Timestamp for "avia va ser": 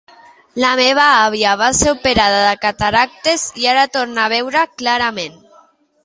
1.17-1.91